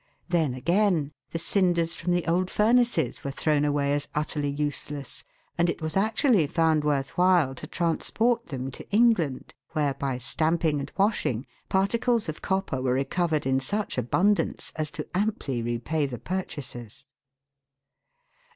Then, 0.29 0.55
again, 0.55 1.11
the 1.29 1.37
cinders 1.37 1.93
from 1.93 2.11
the 2.11 2.25
old 2.25 2.49
furnaces 2.49 3.23
were 3.23 3.29
thrown 3.29 3.63
away 3.63 3.93
as 3.93 4.07
utterly 4.15 4.49
useless, 4.49 5.23
and 5.59 5.69
it 5.69 5.79
was 5.79 5.95
actually 5.95 6.47
found 6.47 6.83
worth 6.83 7.15
while 7.19 7.53
to 7.53 7.67
transport 7.67 8.47
them 8.47 8.71
to 8.71 8.89
England, 8.89 9.53
where, 9.73 9.93
by 9.93 10.17
stamping 10.17 10.79
and 10.79 10.91
washing, 10.97 11.45
particles 11.69 12.27
of 12.27 12.41
copper 12.41 12.81
were 12.81 12.93
recovered 12.93 13.45
in 13.45 13.59
such 13.59 13.95
abundance 13.95 14.73
as 14.75 14.89
to 14.89 15.07
amply 15.13 15.61
repay 15.61 16.07
the 16.07 16.17
purchasers. 16.17 17.05